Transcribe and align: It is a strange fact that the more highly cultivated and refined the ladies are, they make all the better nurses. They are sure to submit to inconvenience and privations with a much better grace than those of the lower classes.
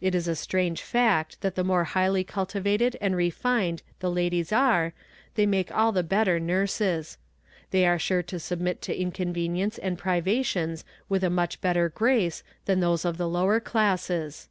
It 0.00 0.16
is 0.16 0.26
a 0.26 0.34
strange 0.34 0.82
fact 0.82 1.40
that 1.42 1.54
the 1.54 1.62
more 1.62 1.84
highly 1.84 2.24
cultivated 2.24 2.96
and 3.00 3.14
refined 3.14 3.82
the 4.00 4.10
ladies 4.10 4.50
are, 4.52 4.94
they 5.36 5.46
make 5.46 5.70
all 5.70 5.92
the 5.92 6.02
better 6.02 6.40
nurses. 6.40 7.18
They 7.70 7.86
are 7.86 7.96
sure 8.00 8.24
to 8.24 8.40
submit 8.40 8.82
to 8.82 9.00
inconvenience 9.00 9.78
and 9.78 9.96
privations 9.96 10.84
with 11.08 11.22
a 11.22 11.30
much 11.30 11.60
better 11.60 11.88
grace 11.88 12.42
than 12.64 12.80
those 12.80 13.04
of 13.04 13.16
the 13.16 13.28
lower 13.28 13.60
classes. 13.60 14.48